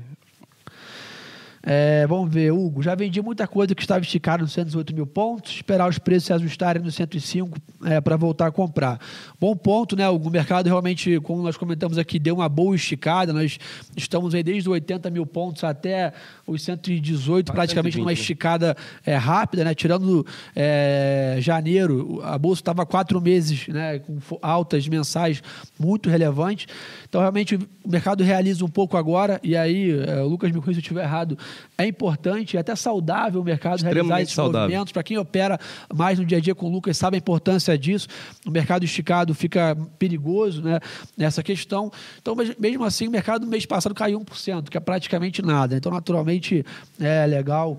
[1.69, 5.55] é, vamos ver, Hugo, já vendi muita coisa que estava esticada nos 108 mil pontos,
[5.55, 8.97] esperar os preços se ajustarem nos 105 é, para voltar a comprar.
[9.37, 10.29] Bom ponto, né, Hugo?
[10.29, 13.33] O mercado realmente, como nós comentamos aqui, deu uma boa esticada.
[13.33, 13.59] Nós
[13.97, 16.13] estamos aí desde 80 mil pontos até
[16.47, 18.13] os 118, praticamente numa né?
[18.13, 18.73] esticada
[19.05, 19.75] é, rápida, né?
[19.75, 20.25] Tirando
[20.55, 25.43] é, janeiro, a bolsa estava quatro meses, né, com altas mensais
[25.77, 26.65] muito relevantes.
[27.09, 30.75] Então, realmente, o mercado realiza um pouco agora, e aí, é, o Lucas me corrija
[30.75, 31.37] se eu estiver errado,
[31.77, 34.61] é importante, é até saudável o mercado realizar esses saudável.
[34.61, 34.91] movimentos.
[34.91, 35.59] Para quem opera
[35.93, 38.07] mais no dia a dia com o Lucas, sabe a importância disso.
[38.45, 40.79] O mercado esticado fica perigoso né,
[41.15, 41.91] nessa questão.
[42.21, 45.75] Então, mesmo assim, o mercado no mês passado caiu 1%, que é praticamente nada.
[45.75, 46.65] Então, naturalmente,
[46.99, 47.77] é legal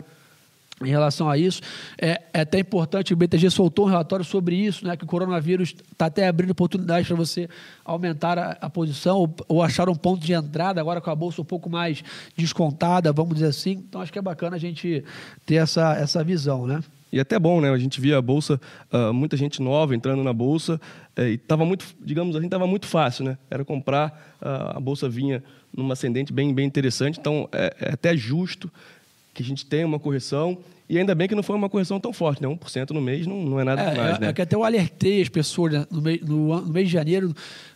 [0.84, 1.60] em relação a isso.
[2.00, 5.74] É, é, até importante, o BTG soltou um relatório sobre isso, né, que o coronavírus
[5.92, 7.48] está até abrindo oportunidades para você
[7.84, 11.42] aumentar a, a posição ou, ou, achar um ponto de entrada, agora com a bolsa
[11.42, 12.02] um pouco mais
[12.36, 13.72] descontada, vamos dizer assim.
[13.88, 15.04] Então, acho que é bacana a gente
[15.44, 16.80] ter essa, essa visão, né?
[17.10, 17.70] E até bom, né?
[17.70, 18.60] A gente via a bolsa,
[18.92, 20.78] uh, muita gente nova entrando na bolsa,
[21.18, 23.38] uh, e estava muito, digamos assim, estava muito fácil, né?
[23.50, 25.42] Era comprar, uh, a bolsa vinha
[25.74, 28.70] numa ascendente bem, bem interessante, então é, é até justo
[29.38, 30.58] que a gente tenha uma correção.
[30.88, 32.48] E ainda bem que não foi uma correção tão forte, né?
[32.48, 34.28] 1% no mês não, não é nada é, demais, é, né?
[34.28, 35.86] É que até eu alertei as pessoas né?
[35.90, 37.32] no, mês, no, no mês de janeiro.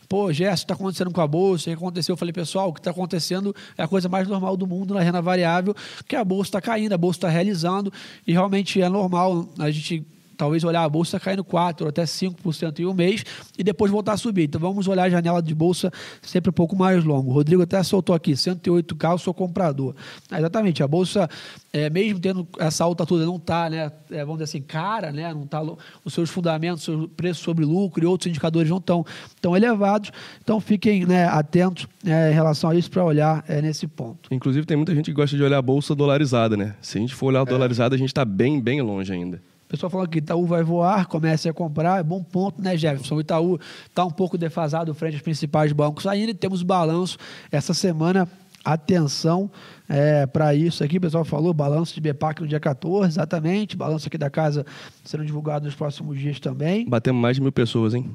[0.09, 1.71] Pô, Gerson, está acontecendo com a bolsa?
[1.71, 2.15] O que aconteceu?
[2.15, 5.01] Eu falei, pessoal, o que está acontecendo é a coisa mais normal do mundo na
[5.01, 5.75] renda variável,
[6.09, 7.93] que a bolsa está caindo, a bolsa está realizando,
[8.27, 10.05] e realmente é normal a gente
[10.37, 13.25] talvez olhar a bolsa caindo 4% ou até 5% em um mês
[13.59, 14.45] e depois voltar a subir.
[14.45, 15.91] Então vamos olhar a janela de bolsa
[16.21, 17.31] sempre um pouco mais longo.
[17.31, 19.95] O Rodrigo até soltou aqui, 108K, eu sou comprador.
[20.31, 21.29] É, exatamente, a bolsa,
[21.73, 25.33] é, mesmo tendo essa alta toda, não está, né, é, vamos dizer assim, cara, né,
[25.33, 25.63] não está
[26.05, 29.05] os seus fundamentos, o preço sobre lucro e outros indicadores não estão
[29.41, 30.11] tão elevados.
[30.43, 34.29] Então fiquem né, atentos é, em relação a isso para olhar é, nesse ponto.
[34.33, 36.75] Inclusive tem muita gente que gosta de olhar a bolsa dolarizada, né?
[36.81, 39.41] Se a gente for olhar a dolarizada, a gente está bem, bem longe ainda
[39.73, 43.15] pessoal falando que Itaú vai voar, comece a comprar, é bom ponto, né, Jefferson?
[43.15, 43.59] O Itaú
[43.89, 47.17] está um pouco defasado frente aos principais bancos ainda e temos balanço
[47.51, 48.29] essa semana.
[48.65, 49.51] Atenção
[49.89, 54.07] é, para isso aqui, o pessoal falou, balanço de BPAC no dia 14, exatamente, balanço
[54.07, 54.65] aqui da casa
[55.03, 56.89] sendo divulgado nos próximos dias também.
[56.89, 58.09] Batemos mais de mil pessoas, hein?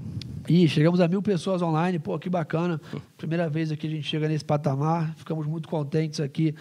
[0.47, 2.79] Ih, chegamos a mil pessoas online, pô, que bacana.
[3.17, 6.55] Primeira vez aqui a gente chega nesse patamar, ficamos muito contentes aqui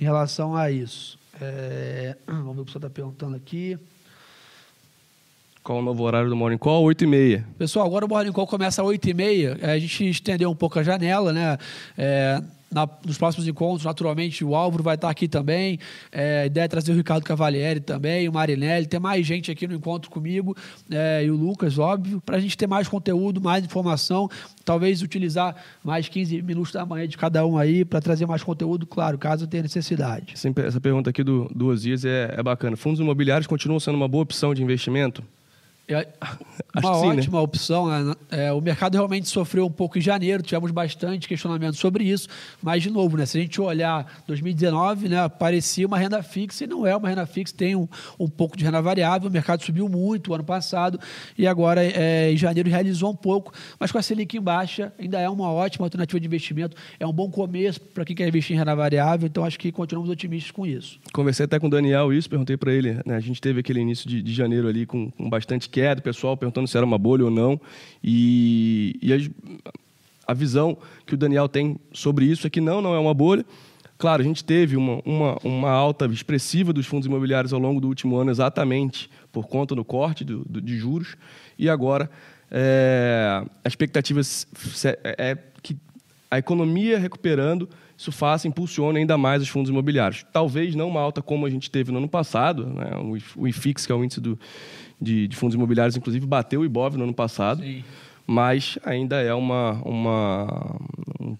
[0.00, 1.18] em relação a isso.
[1.38, 3.78] É, vamos ver o que você está perguntando aqui.
[5.66, 6.84] Qual o novo horário do Morning Call?
[6.84, 7.44] 8 e meia.
[7.58, 9.58] Pessoal, agora o Morning Call começa às 8 e meia.
[9.60, 11.58] É, a gente estendeu um pouco a janela, né?
[11.98, 12.40] É,
[12.72, 15.80] na, nos próximos encontros, naturalmente, o Álvaro vai estar aqui também.
[16.12, 19.66] É, a ideia é trazer o Ricardo Cavalieri também, o Marinelli, ter mais gente aqui
[19.66, 20.56] no encontro comigo
[20.88, 24.28] é, e o Lucas, óbvio, para a gente ter mais conteúdo, mais informação.
[24.64, 28.86] Talvez utilizar mais 15 minutos da manhã de cada um aí para trazer mais conteúdo,
[28.86, 30.32] claro, caso tenha necessidade.
[30.64, 32.76] Essa pergunta aqui do, do Osias é, é bacana.
[32.76, 35.24] Fundos imobiliários continuam sendo uma boa opção de investimento?
[35.88, 36.04] É
[36.74, 37.16] uma sim, né?
[37.16, 37.44] ótima né?
[37.44, 37.86] opção.
[37.86, 38.14] Né?
[38.30, 42.28] É, o mercado realmente sofreu um pouco em janeiro, tivemos bastante questionamento sobre isso,
[42.60, 46.66] mas, de novo, né, se a gente olhar 2019, né, parecia uma renda fixa e
[46.66, 47.86] não é uma renda fixa, tem um,
[48.18, 49.28] um pouco de renda variável.
[49.28, 50.98] O mercado subiu muito o ano passado
[51.38, 55.20] e agora, é, em janeiro, realizou um pouco, mas com a Selic em baixa, ainda
[55.20, 56.76] é uma ótima alternativa de investimento.
[56.98, 60.10] É um bom começo para quem quer investir em renda variável, então acho que continuamos
[60.10, 60.98] otimistas com isso.
[61.12, 62.94] Conversei até com o Daniel isso, perguntei para ele.
[63.06, 66.02] Né, a gente teve aquele início de, de janeiro ali com, com bastante queda, o
[66.02, 67.60] pessoal perguntando se era uma bolha ou não.
[68.02, 69.18] E, e a,
[70.26, 73.44] a, visão que o Daniel tem sobre isso é que não, não é uma bolha.
[73.98, 77.88] Claro, a gente teve uma, uma, uma alta expressiva dos fundos imobiliários ao longo do
[77.88, 81.14] último ano, exatamente por conta do corte do, do, de juros.
[81.58, 82.10] E agora
[82.50, 84.20] é, a expectativa
[85.04, 85.76] é, é que
[86.30, 90.24] a economia recuperando isso faça, impulsione ainda mais os fundos imobiliários.
[90.32, 92.90] Talvez não uma alta como a gente teve no ano passado, né?
[93.34, 94.38] o IFIX, que é o índice do,
[95.00, 97.82] de, de, fundos imobiliários, inclusive bateu o IBOV no ano passado, Sim.
[98.26, 100.76] mas ainda é uma, uma,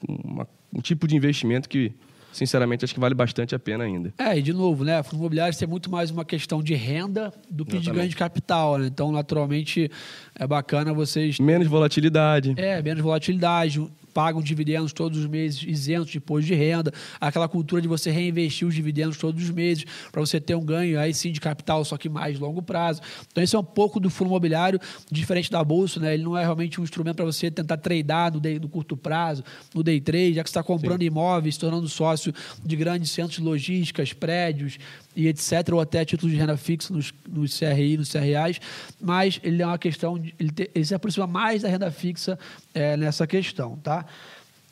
[0.08, 1.92] uma, um tipo de investimento que
[2.32, 4.12] sinceramente, acho que vale bastante a pena ainda.
[4.18, 5.02] É, e de novo, né?
[5.02, 7.84] Fundos imobiliários é muito mais uma questão de renda do que Exatamente.
[7.84, 8.88] de ganho de capital, né?
[8.88, 9.90] Então, naturalmente,
[10.34, 11.40] é bacana vocês.
[11.40, 12.54] Menos volatilidade.
[12.58, 13.80] É, menos volatilidade
[14.16, 18.66] pagam dividendos todos os meses isentos de imposto de renda, aquela cultura de você reinvestir
[18.66, 21.98] os dividendos todos os meses para você ter um ganho aí sim de capital, só
[21.98, 23.02] que mais longo prazo.
[23.30, 24.80] Então esse é um pouco do fundo imobiliário,
[25.12, 26.14] diferente da bolsa, né?
[26.14, 29.44] Ele não é realmente um instrumento para você tentar tradar no, day, no curto prazo,
[29.74, 31.08] no day trade, já que você está comprando sim.
[31.08, 32.32] imóveis, se tornando sócio
[32.64, 34.78] de grandes centros de logísticas, prédios,
[35.16, 38.60] e etc., ou até títulos de renda fixa nos, nos CRI, nos CRAs,
[39.00, 42.38] mas ele é uma questão, de, ele, te, ele se aproxima mais da renda fixa
[42.74, 44.04] é, nessa questão, tá?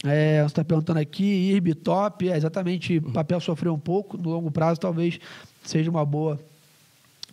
[0.04, 4.50] É, você está perguntando aqui, IRB top, é, exatamente, papel sofreu um pouco, no longo
[4.50, 5.18] prazo talvez
[5.62, 6.38] seja uma boa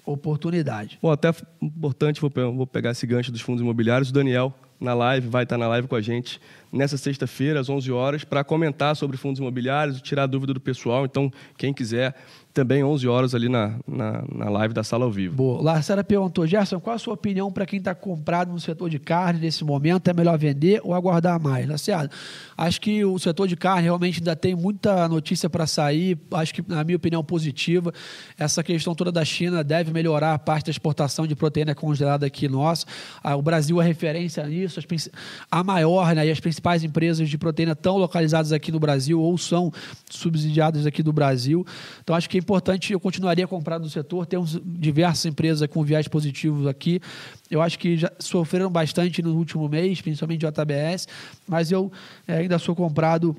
[0.06, 0.97] oportunidade.
[1.02, 5.28] Bom, até importante, vou, vou pegar esse gancho dos fundos imobiliários, o Daniel na live,
[5.28, 6.41] vai estar na live com a gente
[6.72, 11.06] nessa sexta-feira, às 11 horas, para comentar sobre fundos imobiliários, tirar dúvida do pessoal.
[11.06, 12.15] Então, quem quiser,
[12.54, 15.36] também 11 horas ali na, na, na live da sala ao vivo.
[15.36, 15.62] Boa.
[15.62, 19.39] Larcera perguntou, Gerson, qual a sua opinião para quem está comprado no setor de carne
[19.39, 20.10] nesse momento?
[20.10, 21.67] É melhor vender ou aguardar mais?
[21.67, 22.10] Larcera,
[22.58, 26.17] acho que o setor de carne realmente ainda tem muita notícia para sair.
[26.32, 27.94] Acho que, na minha opinião, positiva.
[28.38, 32.48] Essa questão toda da China deve melhorar a parte da exportação de proteína congelada aqui
[32.48, 32.86] nossa.
[33.24, 34.70] Ah, o Brasil é referência nisso.
[34.79, 35.10] As,
[35.49, 39.38] a maior né, e as principais empresas de proteína estão localizadas aqui no Brasil ou
[39.38, 39.71] são
[40.10, 41.65] subsidiadas aqui do Brasil.
[42.03, 44.25] Então, acho que importante, eu continuaria a comprar no setor.
[44.25, 47.01] Temos diversas empresas com viés positivos aqui.
[47.49, 51.07] Eu acho que já sofreram bastante no último mês, principalmente JBS,
[51.47, 51.91] mas eu
[52.27, 53.36] é, ainda sou comprado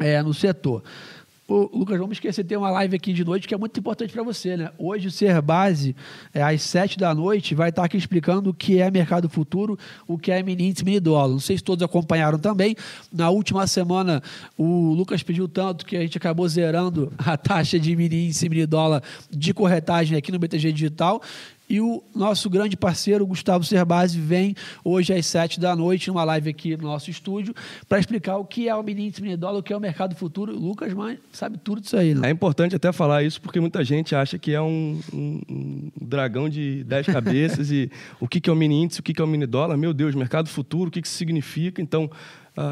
[0.00, 0.82] é, no setor.
[1.48, 4.24] Ô, Lucas, vamos esquecer, tem uma live aqui de noite que é muito importante para
[4.24, 4.72] você, né?
[4.76, 5.94] Hoje o Ser Base,
[6.34, 9.78] é, às sete da noite, vai estar aqui explicando o que é mercado futuro,
[10.08, 11.28] o que é mini índice, mini dólar.
[11.28, 12.74] Não sei se todos acompanharam também.
[13.12, 14.20] Na última semana,
[14.58, 18.66] o Lucas pediu tanto que a gente acabou zerando a taxa de mini índice, mini
[18.66, 21.22] dólar de corretagem aqui no BTG Digital.
[21.68, 26.48] E o nosso grande parceiro, Gustavo Cerbasi, vem hoje às sete da noite, numa live
[26.48, 27.54] aqui no nosso estúdio,
[27.88, 30.14] para explicar o que é o mini índice, mini dólar, o que é o mercado
[30.14, 30.54] futuro.
[30.54, 32.28] O Lucas mãe, sabe tudo disso aí, né?
[32.28, 36.48] É importante até falar isso, porque muita gente acha que é um, um, um dragão
[36.48, 39.24] de dez cabeças e o que, que é o mini índice, o que, que é
[39.24, 39.76] o mini dólar.
[39.76, 41.82] Meu Deus, mercado futuro, o que, que isso significa?
[41.82, 42.08] Então,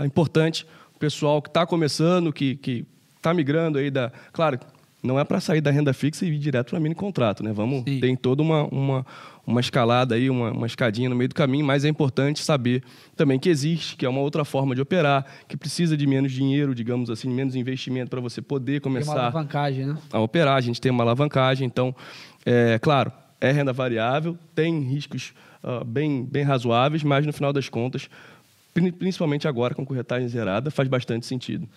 [0.03, 4.13] é importante o pessoal que está começando, que está migrando aí da.
[4.33, 4.61] Claro,
[5.05, 7.53] não é para sair da renda fixa e ir direto para mini contrato, né?
[7.53, 8.01] Vamos Sim.
[8.01, 9.07] tem toda uma, uma,
[9.47, 12.83] uma escalada aí, uma, uma escadinha no meio do caminho, mas é importante saber
[13.15, 16.75] também que existe, que é uma outra forma de operar, que precisa de menos dinheiro,
[16.75, 19.99] digamos assim, menos investimento para você poder começar tem uma alavancagem, né?
[20.11, 20.57] a operar.
[20.57, 21.95] A gente tem uma alavancagem, então,
[22.47, 27.69] é claro, é renda variável, tem riscos uh, bem, bem razoáveis, mas no final das
[27.69, 28.09] contas,
[28.99, 31.69] principalmente agora com corretagem zerada, faz bastante sentido.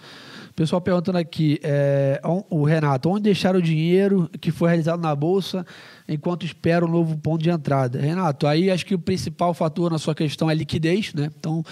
[0.55, 5.65] Pessoal perguntando aqui, é, o Renato, onde deixar o dinheiro que foi realizado na Bolsa
[6.07, 7.99] enquanto espera o um novo ponto de entrada?
[7.99, 11.29] Renato, aí acho que o principal fator na sua questão é liquidez, né?
[11.37, 11.63] Então,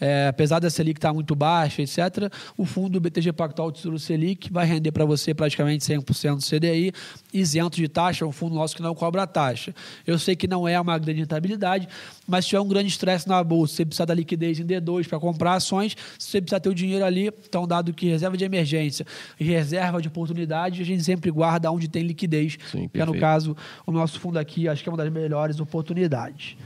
[0.00, 4.66] é, apesar da Selic estar muito baixa, etc., o fundo BTG Pactual Tesouro Selic vai
[4.66, 6.92] render para você praticamente 100% do CDI,
[7.32, 9.74] isento de taxa, é um fundo nosso que não cobra taxa.
[10.06, 11.88] Eu sei que não é uma grande rentabilidade,
[12.26, 15.18] mas se tiver um grande estresse na Bolsa, você precisa da liquidez em D2 para
[15.18, 19.06] comprar ações, você precisa ter o dinheiro ali, então dado que reserva reserva de emergência
[19.38, 23.18] e reserva de oportunidade, a gente sempre guarda onde tem liquidez, Sim, que é no
[23.18, 26.56] caso o nosso fundo aqui, acho que é uma das melhores oportunidades.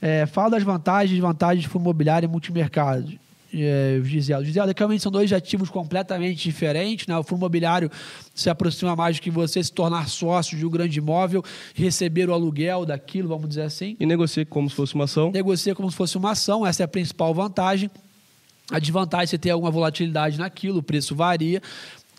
[0.00, 3.18] É, fala das vantagens e desvantagens de fundo imobiliário e multimercado.
[3.52, 4.44] É, o Giselo.
[4.44, 7.06] Giselo, realmente são dois ativos completamente diferentes.
[7.06, 7.16] Né?
[7.18, 7.90] O fundo imobiliário
[8.34, 11.42] se aproxima mais de que você se tornar sócio de um grande imóvel,
[11.74, 13.96] receber o aluguel daquilo, vamos dizer assim.
[13.98, 15.30] E negocia como se fosse uma ação.
[15.32, 17.90] Negocia como se fosse uma ação, essa é a principal vantagem.
[18.70, 21.60] A desvantagem é você ter alguma volatilidade naquilo, o preço varia,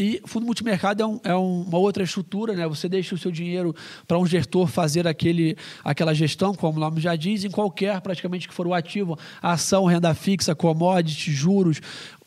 [0.02, 2.68] e fundo multimercado é, um, é uma outra estrutura, né?
[2.68, 3.76] Você deixa o seu dinheiro
[4.08, 8.48] para um gestor fazer aquele, aquela gestão, como o nome já diz, em qualquer praticamente
[8.48, 11.80] que for o ativo, ação, renda fixa, commodity, juros,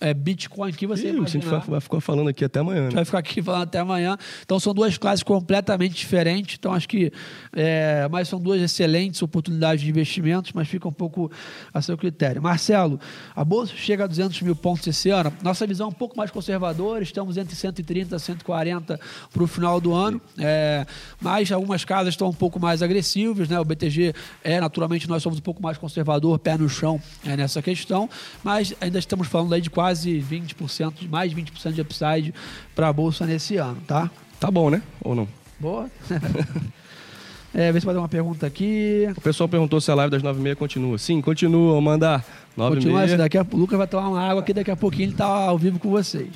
[0.04, 2.82] é, Bitcoin que você Ih, A gente vai, vai, ficar falando aqui até amanhã.
[2.82, 2.90] Né?
[2.90, 4.18] Vai ficar aqui falando até amanhã.
[4.42, 6.56] Então são duas classes completamente diferentes.
[6.58, 7.10] Então acho que,
[7.54, 11.30] é, mas são duas excelentes oportunidades de investimentos, mas fica um pouco
[11.72, 12.42] a seu critério.
[12.42, 13.00] Marcelo,
[13.34, 15.32] a bolsa chega a 200 mil pontos esse ano.
[15.42, 17.02] Nossa visão é um pouco mais conservadora.
[17.02, 19.00] Estamos entre 130 e 140
[19.32, 20.20] para o final do ano.
[20.38, 20.84] É,
[21.18, 23.58] mas algumas casas estão um pouco mais agressivas, né?
[23.58, 24.12] O BTG
[24.42, 28.06] é naturalmente nós somos um pouco mais conservador, pé no chão é, nessa questão.
[28.42, 32.34] Mas ainda estamos falando aí de quase quase 20%, mais 20% de upside
[32.74, 34.10] para a bolsa nesse ano, tá?
[34.40, 34.82] Tá bom, né?
[35.00, 35.28] Ou não?
[35.60, 35.88] Boa.
[37.54, 39.06] é, vê se pode dar uma pergunta aqui.
[39.16, 40.98] O pessoal perguntou se a live das 9h30 continua.
[40.98, 42.24] Sim, continua, mandar.
[42.56, 45.12] 9 Continua, daqui a, o Lucas vai tomar uma água aqui, daqui a pouquinho ele
[45.12, 46.30] está ao vivo com vocês.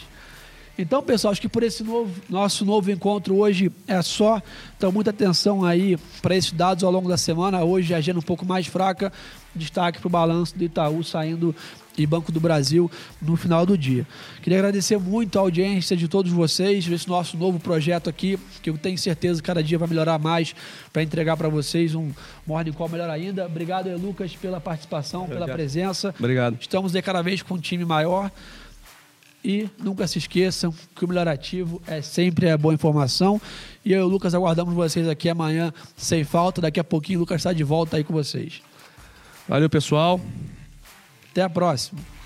[0.80, 4.40] Então, pessoal, acho que por esse novo, nosso novo encontro hoje é só.
[4.76, 7.64] Então, muita atenção aí para esses dados ao longo da semana.
[7.64, 9.12] Hoje, a agenda um pouco mais fraca.
[9.52, 11.52] Destaque para o balanço do Itaú saindo
[11.96, 12.88] e Banco do Brasil
[13.20, 14.06] no final do dia.
[14.40, 18.78] Queria agradecer muito a audiência de todos vocês, esse nosso novo projeto aqui, que eu
[18.78, 20.54] tenho certeza que cada dia vai melhorar mais
[20.92, 22.12] para entregar para vocês um
[22.46, 23.46] Morning Call melhor ainda.
[23.46, 26.14] Obrigado, Lucas, pela participação, pela presença.
[26.16, 26.56] Obrigado.
[26.60, 28.30] Estamos de cada vez com um time maior.
[29.44, 33.40] E nunca se esqueçam que o melhor ativo é sempre a boa informação.
[33.84, 36.60] E eu e o Lucas aguardamos vocês aqui amanhã sem falta.
[36.60, 38.60] Daqui a pouquinho o Lucas está de volta aí com vocês.
[39.48, 40.20] Valeu, pessoal.
[41.30, 42.17] Até a próxima.